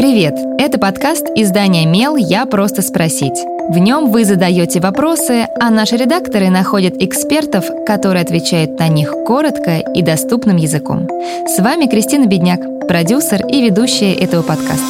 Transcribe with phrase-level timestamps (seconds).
[0.00, 0.34] Привет!
[0.58, 2.16] Это подкаст издания «Мел.
[2.16, 3.38] Я просто спросить».
[3.68, 9.76] В нем вы задаете вопросы, а наши редакторы находят экспертов, которые отвечают на них коротко
[9.76, 11.06] и доступным языком.
[11.46, 14.86] С вами Кристина Бедняк, продюсер и ведущая этого подкаста.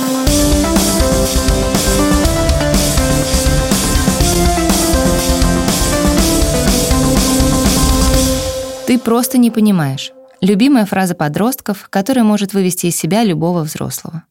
[8.87, 10.13] Ты просто не понимаешь.
[10.41, 14.23] Любимая фраза подростков, которая может вывести из себя любого взрослого.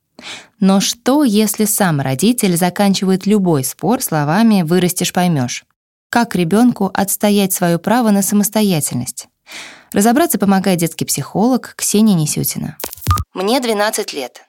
[0.60, 5.66] Но что, если сам родитель заканчивает любой спор словами «вырастешь, поймешь»?
[6.10, 9.28] Как ребенку отстоять свое право на самостоятельность?
[9.92, 12.78] Разобраться помогает детский психолог Ксения Несютина.
[13.34, 14.44] Мне 12 лет.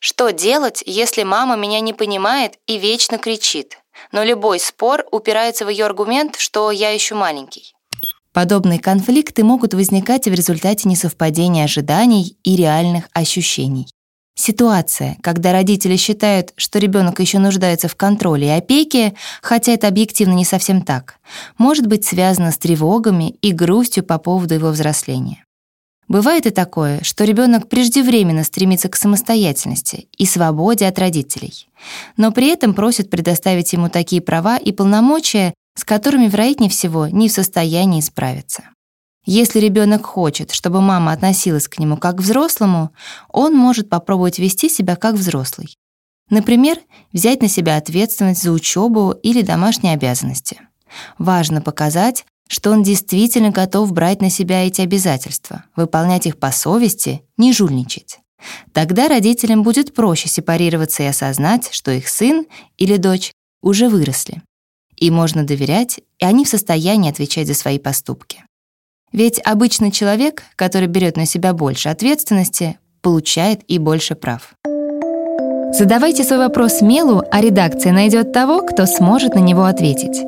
[0.00, 3.78] Что делать, если мама меня не понимает и вечно кричит?
[4.12, 7.74] Но любой спор упирается в ее аргумент, что я еще маленький.
[8.32, 13.86] Подобные конфликты могут возникать в результате несовпадения ожиданий и реальных ощущений.
[14.36, 20.32] Ситуация, когда родители считают, что ребенок еще нуждается в контроле и опеке, хотя это объективно
[20.32, 21.18] не совсем так,
[21.56, 25.44] может быть связана с тревогами и грустью по поводу его взросления.
[26.08, 31.68] Бывает и такое, что ребенок преждевременно стремится к самостоятельности и свободе от родителей,
[32.16, 37.28] но при этом просит предоставить ему такие права и полномочия, с которыми, вероятнее всего, не
[37.28, 38.64] в состоянии справиться.
[39.26, 42.90] Если ребенок хочет, чтобы мама относилась к нему как к взрослому,
[43.28, 45.76] он может попробовать вести себя как взрослый.
[46.30, 46.78] Например,
[47.12, 50.60] взять на себя ответственность за учебу или домашние обязанности.
[51.18, 57.22] Важно показать, что он действительно готов брать на себя эти обязательства, выполнять их по совести,
[57.36, 58.18] не жульничать.
[58.72, 64.42] Тогда родителям будет проще сепарироваться и осознать, что их сын или дочь уже выросли.
[64.96, 68.44] И можно доверять, и они в состоянии отвечать за свои поступки.
[69.14, 74.54] Ведь обычный человек, который берет на себя больше ответственности, получает и больше прав.
[75.72, 80.24] Задавайте свой вопрос Мелу, а редакция найдет того, кто сможет на него ответить.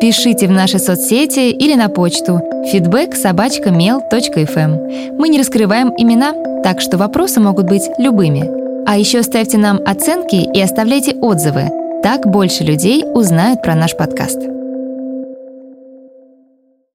[0.00, 2.40] Пишите в наши соцсети или на почту
[2.72, 5.16] feedback mail.fm.
[5.18, 8.48] Мы не раскрываем имена, так что вопросы могут быть любыми.
[8.86, 11.70] А еще ставьте нам оценки и оставляйте отзывы.
[12.02, 14.59] Так больше людей узнают про наш подкаст.